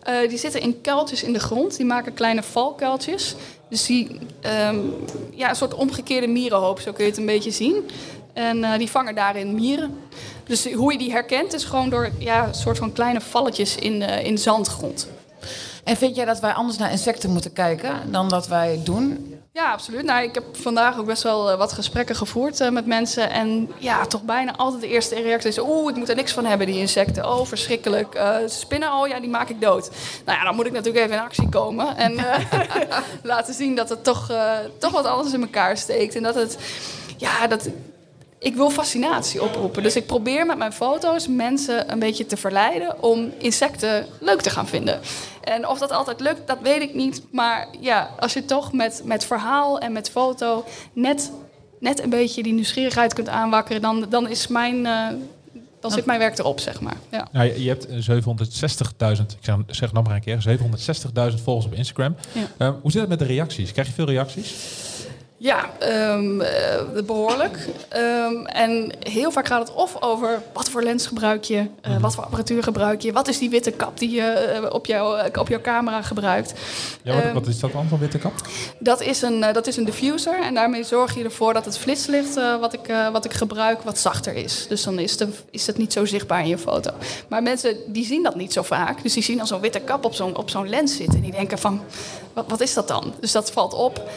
Eh, 0.02 0.28
die 0.28 0.38
zitten 0.38 0.61
in 0.61 0.81
kuiltjes 0.81 1.22
in 1.22 1.32
de 1.32 1.38
grond. 1.40 1.76
Die 1.76 1.87
maken 1.87 2.14
kleine 2.14 2.43
valkuiltjes. 2.43 3.34
Dus 3.69 3.87
die, 3.87 4.19
ehm, 4.40 4.76
ja, 5.31 5.49
een 5.49 5.56
soort 5.56 5.75
omgekeerde 5.75 6.26
mierenhoop, 6.26 6.81
zo 6.81 6.93
kun 6.93 7.05
je 7.05 7.11
het 7.11 7.19
een 7.19 7.26
beetje 7.26 7.50
zien. 7.50 7.90
En 8.32 8.64
eh, 8.64 8.78
die 8.78 8.90
vangen 8.90 9.14
daarin 9.14 9.55
mieren. 9.55 9.99
Dus 10.46 10.73
hoe 10.73 10.93
je 10.93 10.99
die 10.99 11.11
herkent 11.11 11.52
is 11.52 11.64
gewoon 11.64 11.91
door 11.91 12.11
ja, 12.19 12.46
een 12.46 12.55
soort 12.55 12.79
van 12.79 12.93
kleine 12.93 13.20
valletjes 13.20 13.76
in, 13.76 14.02
eh, 14.02 14.25
in 14.25 14.38
zandgrond. 14.38 15.08
En 15.85 15.96
vind 15.96 16.17
jij 16.17 16.25
dat 16.25 16.41
wij 16.41 16.52
anders 16.52 16.79
naar 16.79 16.91
insecten 16.91 17.31
moeten 17.31 17.52
kijken 17.52 18.11
dan 18.11 18.29
dat 18.29 18.49
wij 18.49 18.81
doen? 18.85 19.35
Ja, 19.52 19.73
absoluut. 19.73 20.05
Nou, 20.05 20.25
ik 20.25 20.35
heb 20.35 20.44
vandaag 20.52 20.99
ook 20.99 21.06
best 21.06 21.23
wel 21.23 21.50
eh, 21.50 21.58
wat 21.58 21.73
gesprekken 21.73 22.17
gevoerd 22.17 22.61
eh, 22.61 22.70
met 22.70 22.87
mensen. 22.87 23.31
En 23.31 23.73
ja, 23.79 24.06
toch 24.06 24.23
bijna 24.23 24.56
altijd 24.56 24.81
de 24.82 24.88
eerste 24.88 25.14
reactie 25.14 25.50
is... 25.50 25.58
oeh, 25.58 25.91
ik 25.91 25.96
moet 25.96 26.08
er 26.08 26.17
niks 26.17 26.32
van 26.32 26.44
hebben, 26.44 26.67
die 26.67 26.79
insecten. 26.79 27.31
Oh, 27.31 27.47
verschrikkelijk. 27.47 28.20
Spinnen, 28.47 28.93
oh 28.93 29.08
ja, 29.08 29.20
die 29.20 29.31
maak 29.31 29.49
ik 29.49 29.61
dood. 29.61 29.90
Nou 30.25 30.38
ja, 30.38 30.44
dan 30.44 30.55
moet 30.55 30.67
ik 30.67 30.73
natuurlijk 30.73 31.05
even 31.05 31.17
in 31.17 31.23
actie 31.23 31.49
komen. 31.49 31.97
En 31.97 32.14
laten 33.23 33.55
zien 33.55 33.75
dat 33.75 33.88
het 33.88 34.05
toch, 34.05 34.32
toch 34.79 34.93
wat 34.93 35.06
anders 35.06 35.35
in 35.35 35.40
elkaar 35.40 35.76
steekt. 35.76 36.14
En 36.14 36.23
dat 36.23 36.35
het... 36.35 36.58
Ja, 37.17 37.47
dat... 37.47 37.69
Ik 38.44 38.55
wil 38.55 38.70
fascinatie 38.70 39.43
oproepen. 39.43 39.82
Dus 39.82 39.96
ik 39.96 40.06
probeer 40.06 40.46
met 40.46 40.58
mijn 40.58 40.73
foto's 40.73 41.29
mensen 41.29 41.93
een 41.93 41.99
beetje 41.99 42.26
te 42.26 42.37
verleiden 42.37 43.02
om 43.02 43.32
insecten 43.38 44.06
leuk 44.20 44.41
te 44.41 44.50
gaan 44.50 44.67
vinden. 44.67 45.00
En 45.43 45.69
of 45.69 45.79
dat 45.79 45.91
altijd 45.91 46.20
lukt, 46.20 46.46
dat 46.46 46.58
weet 46.62 46.82
ik 46.82 46.94
niet. 46.94 47.23
Maar 47.31 47.67
ja, 47.81 48.11
als 48.19 48.32
je 48.32 48.44
toch 48.44 48.73
met, 48.73 49.02
met 49.05 49.25
verhaal 49.25 49.79
en 49.79 49.93
met 49.93 50.11
foto 50.11 50.64
net, 50.93 51.31
net 51.81 52.02
een 52.02 52.11
beetje 52.11 52.43
die 52.43 52.52
nieuwsgierigheid 52.52 53.14
kunt 53.14 53.29
aanwakkeren, 53.29 53.82
dan, 53.82 54.06
dan 54.08 54.29
is 54.29 54.47
mijn. 54.47 54.87
eh, 54.87 55.06
dan 55.81 55.90
zit 55.93 56.05
mijn 56.06 56.19
werk 56.19 56.38
erop, 56.38 56.61
zeg 56.61 56.81
maar. 56.81 56.97
Ja. 57.11 57.29
Nou, 57.32 57.47
je, 57.47 57.62
je 57.62 57.69
hebt 57.69 57.87
eh, 57.87 59.14
760.000, 59.17 59.23
ik 59.40 59.75
zeg, 59.75 59.93
nog 59.93 60.05
maar 60.06 60.14
een 60.14 60.20
keer, 60.20 60.58
760.000 61.37 61.43
volgers 61.43 61.67
op 61.67 61.73
Instagram. 61.75 62.17
Ja. 62.32 62.47
Eh, 62.56 62.73
hoe 62.82 62.90
zit 62.90 63.00
het 63.00 63.11
met 63.11 63.19
de 63.19 63.25
reacties? 63.25 63.73
Krijg 63.73 63.88
je 63.88 63.95
veel 63.95 64.07
reacties? 64.07 64.54
Ja, 65.37 65.71
ehm, 65.79 66.41
eh, 66.41 67.03
behoorlijk. 67.07 67.69
Ehm, 67.88 68.45
en 68.45 68.93
heel 69.00 69.31
vaak 69.31 69.47
gaat 69.47 69.69
het 69.69 69.76
of 69.76 70.03
over 70.03 70.43
wat 70.53 70.69
voor 70.69 70.83
lens 70.83 71.07
gebruik 71.07 71.45
je, 71.45 71.67
eh, 71.81 71.97
wat 72.00 72.14
voor 72.14 72.25
apparatuur 72.25 72.62
gebruik 72.62 73.00
je, 73.00 73.12
wat 73.12 73.29
is 73.29 73.38
die 73.38 73.50
witte 73.50 73.71
kap 73.71 73.99
die 73.99 74.11
je 74.11 74.23
eh, 74.23 74.73
op, 74.73 74.87
jouw, 74.87 75.29
op 75.38 75.49
jouw 75.49 75.61
camera 75.61 76.03
gebruikt. 76.03 76.53
Ja, 77.03 77.14
wat, 77.14 77.23
Ehm, 77.23 77.35
wat 77.35 77.47
is 77.47 77.59
dat 77.59 77.73
dan 77.73 77.88
van 77.88 77.99
witte 77.99 78.19
kap? 78.19 78.33
Dat 78.79 79.00
is, 79.00 79.23
een, 79.23 79.41
dat 79.41 79.67
is 79.67 79.76
een 79.76 79.85
diffuser 79.85 80.43
en 80.43 80.55
daarmee 80.55 80.85
zorg 80.85 81.14
je 81.14 81.25
ervoor 81.25 81.53
dat 81.53 81.64
het 81.64 81.79
flitslicht 81.79 82.35
wat, 82.35 82.73
ik, 82.73 82.95
wat 83.12 83.25
ik 83.25 83.33
gebruik 83.33 83.83
wat 83.83 83.99
zachter 83.99 84.35
is. 84.35 84.67
Dus 84.69 84.83
dan 84.83 84.99
is, 84.99 85.17
de, 85.17 85.29
is 85.50 85.67
het 85.67 85.79
niet 85.79 85.93
zo 85.93 86.05
zichtbaar 86.05 86.41
in 86.41 86.49
je 86.49 86.59
foto. 86.59 86.91
Maar 87.29 87.43
mensen 87.43 87.76
die 87.87 88.05
zien 88.05 88.23
dat 88.23 88.35
niet 88.35 88.53
zo 88.53 88.62
vaak. 88.62 89.03
Dus 89.03 89.12
die 89.12 89.23
zien 89.23 89.37
dan 89.37 89.47
zo'n 89.47 89.61
witte 89.61 89.81
kap 89.81 90.05
op 90.05 90.14
zo'n, 90.14 90.37
op 90.37 90.50
zo'n 90.50 90.69
lens 90.69 90.97
zitten. 90.97 91.14
En 91.14 91.23
die 91.23 91.33
denken 91.33 91.59
van, 91.59 91.81
wat, 92.33 92.45
wat 92.49 92.61
is 92.61 92.75
dat 92.75 92.88
dan? 92.88 93.14
Dus 93.21 93.33
dat 93.33 93.50
valt 93.53 93.75
op. 93.75 94.11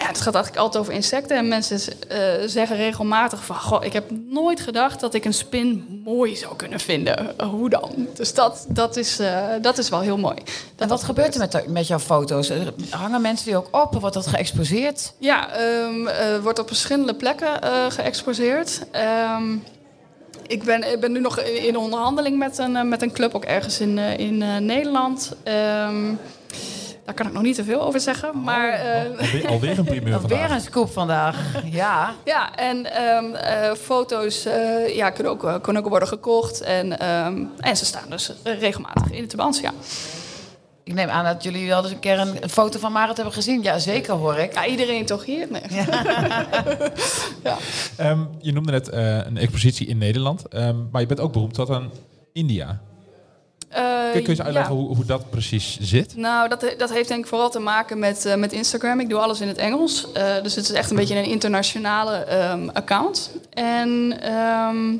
Ja, 0.00 0.06
het 0.06 0.20
gaat 0.20 0.34
eigenlijk 0.34 0.64
altijd 0.64 0.82
over 0.82 0.94
insecten. 0.94 1.36
En 1.36 1.48
mensen 1.48 1.80
eh, 2.08 2.18
zeggen 2.46 2.76
regelmatig 2.76 3.44
van... 3.44 3.56
Goh, 3.56 3.84
ik 3.84 3.92
heb 3.92 4.10
nooit 4.10 4.60
gedacht 4.60 5.00
dat 5.00 5.14
ik 5.14 5.24
een 5.24 5.34
spin 5.34 6.00
mooi 6.04 6.36
zou 6.36 6.56
kunnen 6.56 6.80
vinden. 6.80 7.34
Hoe 7.50 7.68
dan? 7.68 8.08
Dus 8.14 8.34
dat, 8.34 8.66
dat, 8.68 8.96
is, 8.96 9.18
eh, 9.18 9.46
dat 9.62 9.78
is 9.78 9.88
wel 9.88 10.00
heel 10.00 10.18
mooi. 10.18 10.34
Dat 10.34 10.44
En 10.76 10.88
wat 10.88 10.88
dat 10.88 11.02
gebeurt 11.02 11.34
er 11.34 11.40
met, 11.40 11.68
met 11.68 11.86
jouw 11.86 11.98
foto's? 11.98 12.50
Eh, 12.50 12.60
Hangen 12.90 13.20
mensen 13.20 13.46
die 13.46 13.56
ook 13.56 13.68
op? 13.70 14.00
Wordt 14.00 14.14
dat 14.14 14.26
geëxposeerd? 14.26 15.12
Ja, 15.18 15.52
eh, 15.52 16.38
wordt 16.42 16.58
op 16.58 16.66
verschillende 16.66 17.14
plekken 17.14 17.58
geëxposeerd. 17.92 18.80
Ehm, 18.90 19.56
ik, 20.46 20.62
ben, 20.62 20.92
ik 20.92 21.00
ben 21.00 21.12
nu 21.12 21.20
nog 21.20 21.40
in 21.40 21.64
in 21.64 21.76
onderhandeling 21.76 22.38
met 22.38 22.58
een, 22.58 22.88
met 22.88 23.02
een 23.02 23.12
club, 23.12 23.34
ook 23.34 23.44
ergens 23.44 23.80
in, 23.80 23.98
in 23.98 24.38
Nederland. 24.66 25.32
Ehm, 25.42 26.14
daar 27.10 27.18
kan 27.18 27.26
ik 27.26 27.32
nog 27.32 27.42
niet 27.42 27.54
te 27.54 27.64
veel 27.64 27.82
over 27.82 28.00
zeggen. 28.00 28.42
Maar 28.42 28.68
eh, 28.72 29.10
Alweer, 29.10 29.48
alweer 29.48 29.78
een 29.78 29.84
primeur 29.84 30.04
Weer 30.04 30.20
vandaag. 30.28 30.50
een 30.50 30.60
scoop 30.60 30.90
vandaag. 30.92 31.36
Ja. 31.64 32.14
ja, 32.24 32.56
en 32.56 32.92
ehm, 32.94 33.34
eh, 33.34 33.72
foto's 33.74 34.44
eh, 34.44 34.96
ja, 34.96 35.10
kunnen, 35.10 35.32
ook, 35.32 35.62
kunnen 35.62 35.82
ook 35.82 35.88
worden 35.88 36.08
gekocht. 36.08 36.60
En, 36.60 36.98
ehm, 36.98 37.42
en 37.58 37.76
ze 37.76 37.84
staan 37.84 38.10
dus 38.10 38.32
regelmatig 38.44 39.10
in 39.10 39.22
de 39.22 39.28
tubans, 39.28 39.60
ja. 39.60 39.72
Ik 40.84 40.94
neem 40.94 41.08
aan 41.08 41.24
dat 41.24 41.42
jullie 41.42 41.68
wel 41.68 41.82
eens 41.82 41.92
een 41.92 41.98
keer 41.98 42.18
een, 42.18 42.42
een 42.42 42.48
foto 42.50 42.78
van 42.78 42.92
Marit 42.92 43.16
hebben 43.16 43.34
gezien. 43.34 43.62
Ja, 43.62 43.78
zeker 43.78 44.14
hoor 44.14 44.36
ik. 44.36 44.54
Ja, 44.54 44.66
iedereen 44.66 45.06
toch 45.06 45.24
hier? 45.24 45.46
Nee. 45.50 45.62
Ehm, 47.96 48.20
je 48.40 48.52
noemde 48.52 48.70
net 48.72 48.88
eh, 48.88 49.16
een 49.16 49.36
expositie 49.36 49.86
in 49.86 49.98
Nederland. 49.98 50.48
ehm, 50.48 50.76
maar 50.90 51.00
je 51.00 51.06
bent 51.06 51.20
ook 51.20 51.32
beroemd 51.32 51.54
tot 51.54 51.70
aan 51.70 51.90
India. 52.32 52.80
Eh, 53.70 53.82
Kun, 54.12 54.22
je 54.22 54.28
eens 54.28 54.42
uitleggen 54.42 54.74
ja. 54.74 54.80
hoe, 54.80 54.96
hoe 54.96 55.04
dat 55.04 55.30
precies 55.30 55.78
zit? 55.80 56.16
Nou, 56.16 56.48
dat, 56.48 56.74
dat 56.78 56.92
heeft 56.92 57.08
denk 57.08 57.20
ik 57.20 57.26
vooral 57.26 57.50
te 57.50 57.58
maken 57.58 57.98
met, 57.98 58.24
eh, 58.24 58.34
met 58.34 58.52
Instagram. 58.52 59.00
Ik 59.00 59.08
doe 59.08 59.18
alles 59.18 59.40
in 59.40 59.48
het 59.48 59.58
Engels. 59.58 60.12
Eh, 60.12 60.42
dus 60.42 60.54
het 60.54 60.64
is 60.64 60.72
echt 60.72 60.90
een 60.90 60.96
beetje 60.96 61.16
een 61.16 61.24
internationale 61.24 62.12
ehm, 62.14 62.68
account. 62.72 63.30
En 63.50 64.16
ehm, 64.20 64.96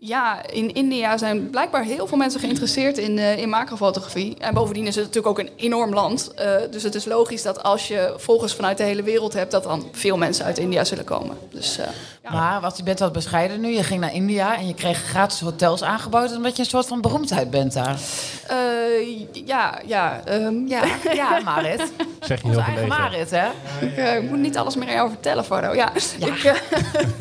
ja, 0.00 0.46
in 0.46 0.74
India 0.74 1.16
zijn 1.16 1.50
blijkbaar 1.50 1.82
heel 1.82 2.06
veel 2.06 2.16
mensen 2.16 2.40
geïnteresseerd 2.40 2.98
in, 2.98 3.18
eh, 3.18 3.38
in 3.38 3.48
macrofotografie. 3.48 4.36
En 4.38 4.54
bovendien 4.54 4.86
is 4.86 4.94
het 4.94 5.04
natuurlijk 5.04 5.38
ook 5.38 5.46
een 5.46 5.52
enorm 5.56 5.94
land. 5.94 6.34
Eh, 6.34 6.54
dus 6.70 6.82
het 6.82 6.94
is 6.94 7.04
logisch 7.04 7.42
dat 7.42 7.62
als 7.62 7.88
je 7.88 8.14
volgers 8.16 8.54
vanuit 8.54 8.76
de 8.76 8.82
hele 8.82 9.02
wereld 9.02 9.32
hebt... 9.32 9.50
dat 9.50 9.62
dan 9.62 9.88
veel 9.92 10.16
mensen 10.16 10.44
uit 10.44 10.58
India 10.58 10.84
zullen 10.84 11.04
komen. 11.04 11.36
Dus, 11.50 11.78
eh, 11.78 11.86
ja. 12.22 12.32
Maar 12.32 12.60
wat, 12.60 12.76
je 12.76 12.82
bent 12.82 12.98
wat 12.98 13.12
bescheiden 13.12 13.60
nu. 13.60 13.68
Je 13.68 13.82
ging 13.82 14.00
naar 14.00 14.14
India 14.14 14.56
en 14.56 14.66
je 14.66 14.74
kreeg 14.74 14.98
gratis 14.98 15.40
hotels 15.40 15.82
aangeboden... 15.82 16.36
omdat 16.36 16.56
je 16.56 16.62
een 16.62 16.68
soort 16.68 16.86
van 16.86 17.00
beroemdheid 17.00 17.50
bent 17.50 17.72
daar. 17.72 17.98
Eh, 18.46 19.18
ja, 19.46 19.80
ja, 19.86 20.20
ehm, 20.24 20.66
Ja, 20.66 20.82
ja 21.12 21.40
Marit. 21.44 21.92
Zeg 22.20 22.40
je 22.40 22.46
Onze 22.46 22.62
heel 22.62 22.74
eigen 22.74 22.88
verlegen. 22.88 22.88
Marit, 22.88 23.30
hè? 23.30 24.16
Ik 24.16 24.30
moet 24.30 24.38
niet 24.38 24.56
alles 24.56 24.76
meer 24.76 24.88
aan 24.88 24.94
jou 24.94 25.08
vertellen, 25.08 25.44
Fardo. 25.44 25.74
Ja, 25.74 25.92
Ik, 26.18 26.62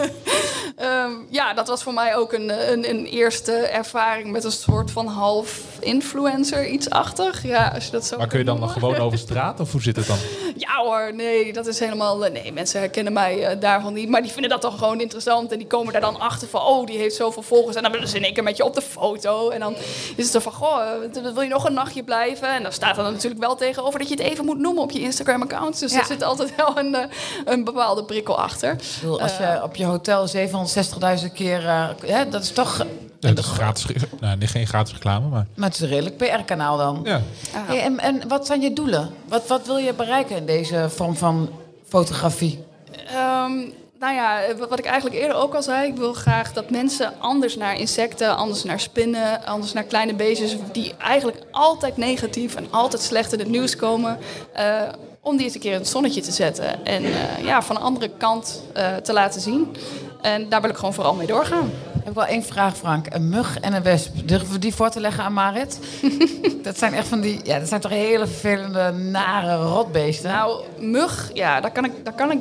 eh, 0.77 0.85
ehm, 0.87 1.11
ja, 1.29 1.53
dat 1.53 1.67
was 1.67 1.83
voor 1.83 1.93
mij 1.93 2.15
ook 2.15 2.33
een, 2.33 2.71
een, 2.71 2.89
een 2.89 3.05
eerste 3.05 3.51
ervaring 3.53 4.31
met 4.31 4.43
een 4.43 4.51
soort 4.51 4.91
van 4.91 5.07
half 5.07 5.61
influencer, 5.79 6.67
iets 6.67 6.89
achtig. 6.89 7.43
Ja, 7.43 7.71
als 7.75 7.85
je 7.85 7.91
dat 7.91 8.05
zo 8.05 8.17
Maar 8.17 8.27
kun 8.27 8.39
je 8.39 8.45
dan 8.45 8.59
nog 8.59 8.73
gewoon 8.73 8.95
over 8.95 9.17
straat 9.17 9.59
of 9.59 9.71
hoe 9.71 9.81
zit 9.81 9.95
het 9.95 10.07
dan? 10.07 10.17
Ja 10.57 10.83
hoor, 10.83 11.11
nee, 11.13 11.53
dat 11.53 11.67
is 11.67 11.79
helemaal... 11.79 12.25
eh, 12.25 12.31
Nee, 12.31 12.53
mensen 12.53 12.79
herkennen 12.79 13.13
mij 13.13 13.43
eh, 13.45 13.59
daarvan 13.59 13.93
niet. 13.93 14.09
Maar 14.09 14.21
die 14.21 14.31
vinden 14.31 14.49
dat 14.49 14.61
toch 14.61 14.77
gewoon 14.77 15.01
interessant. 15.01 15.51
En 15.51 15.57
die 15.57 15.67
komen 15.67 15.91
daar 15.91 16.01
dan 16.01 16.19
achter 16.19 16.47
van... 16.47 16.61
Oh, 16.61 16.85
die 16.85 16.97
heeft 16.97 17.15
zoveel 17.15 17.41
volgers. 17.41 17.75
En 17.75 17.83
dan 17.83 17.91
willen 17.91 18.07
ze 18.07 18.17
in 18.17 18.23
één 18.23 18.33
keer 18.33 18.43
met 18.43 18.57
je 18.57 18.63
op 18.63 18.73
de 18.75 18.81
foto. 18.81 19.49
En 19.49 19.59
dan 19.59 19.75
is 20.15 20.23
het 20.23 20.27
zo 20.31 20.39
van... 20.39 20.51
Goh, 20.51 20.81
eh, 20.81 21.33
wil 21.33 21.41
je 21.41 21.49
nog 21.49 21.65
een 21.65 21.73
nachtje 21.73 22.03
blijven? 22.03 22.49
En 22.53 22.63
dan 22.63 22.71
staat 22.71 22.97
er 22.97 23.03
dan 23.03 23.13
natuurlijk 23.13 23.41
wel 23.41 23.55
tegenover... 23.55 23.99
dat 23.99 24.07
je 24.07 24.13
het 24.15 24.23
even 24.23 24.45
moet 24.45 24.57
noemen 24.59 24.83
op 24.83 24.91
je 24.91 24.99
Instagram-account. 24.99 25.79
Dus 25.79 25.91
Ja. 25.91 25.99
er 25.99 26.05
zit 26.05 26.23
altijd 26.23 26.55
wel 26.55 26.77
een, 26.77 26.97
een 27.45 27.63
bepaalde 27.63 28.03
prikkel 28.03 28.37
achter. 28.39 28.71
Ik 28.71 28.97
bedoel, 29.01 29.21
als 29.21 29.37
je 29.37 29.59
op 29.63 29.75
je 29.75 29.85
hotel 29.85 30.27
760.000 30.67 31.31
keer... 31.33 31.65
eh, 31.67 31.87
hè, 32.05 32.29
dat 32.29 32.43
is 32.43 32.51
toch... 32.51 32.85
Ja, 33.19 33.33
dat 33.33 33.45
is 33.45 33.51
gratis, 33.51 33.85
nou, 34.19 34.37
nee, 34.37 34.47
geen 34.47 34.67
gratis 34.67 34.93
reclame, 34.93 35.27
maar 35.27 35.45
Maar 35.55 35.67
het 35.67 35.75
is 35.75 35.81
een 35.81 35.87
redelijk 35.87 36.17
PR-kanaal 36.17 36.77
dan. 36.77 37.01
ja. 37.03 37.21
Hey, 37.51 37.81
en, 37.81 37.99
en 37.99 38.27
wat 38.27 38.45
zijn 38.45 38.61
je 38.61 38.73
doelen? 38.73 39.09
Wat, 39.27 39.47
wat 39.47 39.65
wil 39.65 39.77
je 39.77 39.93
bereiken 39.93 40.35
in 40.35 40.45
deze 40.45 40.89
vorm 40.89 41.15
van 41.15 41.49
fotografie? 41.87 42.63
Ehm, 43.07 43.51
nou 43.99 44.13
ja, 44.13 44.39
wat 44.69 44.79
ik 44.79 44.85
eigenlijk 44.85 45.15
eerder 45.15 45.37
ook 45.37 45.53
al 45.53 45.61
zei, 45.63 45.87
ik 45.87 45.95
wil 45.97 46.13
graag 46.13 46.53
dat 46.53 46.69
mensen 46.69 47.13
anders 47.19 47.55
naar 47.55 47.79
insecten, 47.79 48.35
anders 48.37 48.63
naar 48.63 48.79
spinnen, 48.79 49.45
anders 49.45 49.73
naar 49.73 49.83
kleine 49.83 50.13
beestjes, 50.13 50.55
die 50.71 50.93
eigenlijk 50.97 51.43
altijd 51.51 51.97
negatief 51.97 52.55
en 52.55 52.67
altijd 52.71 53.01
slecht 53.01 53.33
in 53.33 53.39
het 53.39 53.47
nieuws 53.49 53.75
komen, 53.75 54.17
eh, 54.53 54.81
om 55.21 55.35
die 55.37 55.45
eens 55.45 55.55
een 55.55 55.61
keer 55.61 55.73
in 55.73 55.79
het 55.79 55.87
zonnetje 55.87 56.21
te 56.21 56.31
zetten 56.31 56.85
en 56.85 57.03
eh, 57.05 57.43
ja, 57.43 57.61
van 57.61 57.75
een 57.75 57.81
andere 57.81 58.09
kant 58.17 58.61
eh, 58.73 58.95
te 58.95 59.13
laten 59.13 59.41
zien. 59.41 59.75
En 60.21 60.49
daar 60.49 60.61
wil 60.61 60.69
ik 60.69 60.75
gewoon 60.75 60.93
vooral 60.93 61.13
mee 61.13 61.27
doorgaan. 61.27 61.71
Ik 61.95 62.03
heb 62.03 62.15
wel 62.15 62.25
één 62.25 62.43
vraag, 62.43 62.77
Frank. 62.77 63.05
Een 63.09 63.29
mug 63.29 63.59
en 63.59 63.73
een 63.73 63.83
wesp. 63.83 64.27
Durven 64.27 64.51
we 64.51 64.59
die 64.59 64.75
voor 64.75 64.89
te 64.89 64.99
leggen 64.99 65.23
aan 65.23 65.33
Marit? 65.33 65.79
dat 66.63 66.77
zijn 66.77 66.93
echt 66.93 67.07
van 67.07 67.21
die... 67.21 67.39
Ja, 67.43 67.59
dat 67.59 67.67
zijn 67.67 67.81
toch 67.81 67.91
hele 67.91 68.27
vervelende, 68.27 68.91
nare 68.91 69.55
rotbeesten? 69.55 70.31
Nou, 70.31 70.63
mug, 70.79 71.31
ja, 71.33 71.61
daar 71.61 71.71
kan 71.71 71.85
ik, 71.85 71.91
daar 72.03 72.13
kan 72.13 72.31
ik 72.31 72.39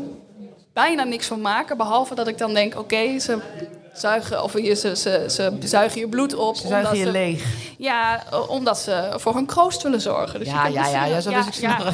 bijna 0.73 1.05
niks 1.05 1.27
van 1.27 1.41
maken. 1.41 1.77
Behalve 1.77 2.15
dat 2.15 2.29
ik 2.29 2.39
dan 2.39 2.55
denk, 2.55 2.79
oké, 2.79 3.19
ze 3.19 3.39
zuigen, 3.95 4.43
of 4.43 4.59
je, 4.59 4.75
ze, 4.75 4.97
ze, 4.97 5.25
ze 5.29 5.53
zuigen 5.61 6.01
je 6.01 6.09
bloed 6.09 6.35
op. 6.35 6.57
Ze 6.57 6.67
zuigen 6.67 6.93
omdat 6.93 7.07
je 7.07 7.13
leeg. 7.13 7.45
Ja, 7.79 8.25
eh, 8.31 8.51
omdat 8.51 8.79
ze 8.79 9.13
voor 9.17 9.35
hun 9.35 9.47
kroost 9.47 9.83
willen 9.83 10.01
zorgen. 10.01 10.39
Dus 10.39 10.49
je 10.49 10.55
Ja, 10.55 10.67
ja, 10.67 10.83
dus, 10.83 10.91
ja, 10.91 11.05
ja, 11.05 11.21
zo 11.21 11.31
wist 11.31 11.49
ik 11.49 11.55
ja, 11.55 11.93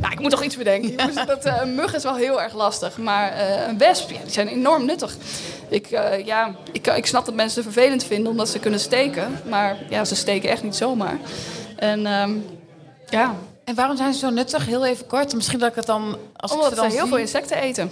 ja, 0.00 0.10
ik 0.10 0.20
moet 0.20 0.30
toch 0.30 0.42
iets 0.42 0.56
bedenken. 0.56 1.06
Dus 1.06 1.26
dat, 1.26 1.44
eh, 1.44 1.56
een 1.60 1.74
mug 1.74 1.94
is 1.94 2.02
wel 2.02 2.14
heel 2.16 2.42
erg 2.42 2.54
lastig. 2.54 2.98
Maar 2.98 3.32
eh, 3.32 3.68
een 3.68 3.78
wesp, 3.78 4.10
ja, 4.10 4.18
die 4.22 4.32
zijn 4.32 4.48
enorm 4.48 4.84
nuttig. 4.84 5.16
Ik, 5.68 5.86
eh, 5.90 6.26
ja, 6.26 6.54
ik, 6.72 6.86
ik 6.86 7.06
snap 7.06 7.24
dat 7.24 7.34
mensen 7.34 7.62
het 7.64 7.72
vervelend 7.72 8.04
vinden 8.04 8.30
omdat 8.30 8.48
ze 8.48 8.58
kunnen 8.58 8.80
steken. 8.80 9.40
Maar 9.48 9.76
ja, 9.90 10.04
ze 10.04 10.14
steken 10.14 10.50
echt 10.50 10.62
niet 10.62 10.76
zomaar. 10.76 11.18
En 11.76 12.06
ehm, 12.06 12.32
ja, 13.08 13.34
En 13.64 13.74
waarom 13.74 13.96
zijn 13.96 14.12
ze 14.12 14.18
zo 14.18 14.30
nuttig? 14.30 14.66
Heel 14.66 14.86
even 14.86 15.06
kort. 15.06 15.34
Misschien 15.34 15.58
dat 15.58 15.68
ik 15.68 15.74
het 15.74 15.86
dan... 15.86 16.16
Als 16.36 16.52
omdat 16.52 16.66
ik 16.72 16.74
ze 16.74 16.80
ze 16.80 16.80
dan 16.82 16.90
heel 16.90 17.00
zie... 17.00 17.08
veel 17.08 17.18
insecten 17.18 17.56
eten. 17.56 17.90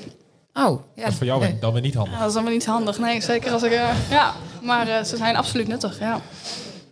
Oh, 0.55 0.81
ja. 0.95 1.03
Dat 1.03 1.13
is 1.13 1.17
voor 1.19 1.27
jou 1.27 1.41
weer- 1.41 1.61
dan 1.61 1.73
weer 1.73 1.83
niet 1.83 1.95
handig. 1.95 2.13
Ja, 2.15 2.21
dat 2.21 2.29
is 2.29 2.35
allemaal 2.35 2.53
niet 2.53 2.67
handig. 2.67 2.99
Nee, 2.99 3.21
zeker 3.21 3.53
als 3.53 3.63
ik... 3.63 3.73
eh, 3.73 4.11
ja, 4.11 4.33
maar 4.63 4.89
eh, 4.89 5.05
ze 5.05 5.17
zijn 5.17 5.37
absoluut 5.37 5.69
nuttig, 5.69 5.99
ja. 6.01 6.21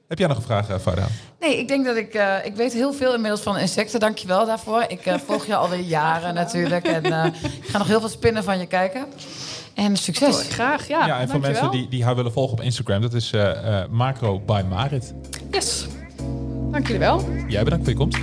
Heb 0.08 0.18
jij 0.18 0.28
nog 0.28 0.36
een 0.36 0.42
vraag, 0.42 0.70
uh, 0.70 0.76
Farda? 0.78 1.06
Nee, 1.40 1.58
ik 1.58 1.68
denk 1.68 1.84
dat 1.84 1.96
ik... 1.96 2.14
eh, 2.14 2.34
ik 2.44 2.54
weet 2.54 2.72
heel 2.72 2.92
veel 2.92 3.14
inmiddels 3.14 3.40
van 3.40 3.58
insecten. 3.58 4.00
Dank 4.00 4.18
je 4.18 4.26
wel 4.26 4.46
daarvoor. 4.46 4.84
Ik 4.88 5.06
eh, 5.06 5.18
volg 5.26 5.46
je 5.46 5.56
alweer 5.56 5.80
jaren 5.80 6.34
natuurlijk. 6.34 6.86
En 6.86 7.04
eh, 7.04 7.24
ik 7.42 7.68
ga 7.68 7.78
nog 7.78 7.86
heel 7.86 8.00
veel 8.00 8.08
spinnen 8.08 8.44
van 8.44 8.58
je 8.58 8.66
kijken. 8.66 9.06
En 9.74 9.96
succes. 9.96 10.46
Graag, 10.48 10.88
ja. 10.88 11.06
Ja, 11.06 11.18
en 11.20 11.28
voor 11.28 11.40
mensen 11.40 11.70
die, 11.70 11.88
die 11.88 12.04
haar 12.04 12.16
willen 12.16 12.32
volgen 12.32 12.58
op 12.58 12.64
Instagram, 12.64 13.00
dat 13.00 13.14
is 13.14 13.32
eh, 13.32 13.80
eh, 13.82 13.88
Macro 13.90 14.40
by 14.40 14.62
Marit. 14.68 15.14
Yes. 15.50 15.86
Dank 16.70 16.86
jullie 16.86 17.00
wel. 17.00 17.24
Jij 17.48 17.64
bedankt 17.64 17.84
voor 17.84 17.92
je 17.92 17.98
komst. 17.98 18.18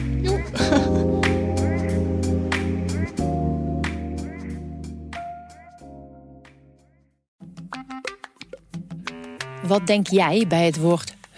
Wat 9.63 9.87
denk 9.87 10.07
jij 10.07 10.45
bij 10.47 10.65
het 10.65 10.77
woord 10.77 11.13